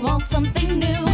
[0.00, 1.07] want something new.